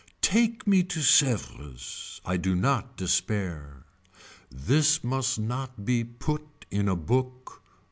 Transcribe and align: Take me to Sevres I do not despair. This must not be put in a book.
Take 0.23 0.65
me 0.65 0.81
to 0.85 1.03
Sevres 1.03 2.21
I 2.25 2.35
do 2.35 2.55
not 2.55 2.97
despair. 2.97 3.85
This 4.49 5.03
must 5.03 5.37
not 5.37 5.85
be 5.85 6.03
put 6.03 6.65
in 6.71 6.87
a 6.87 6.95
book. 6.95 7.61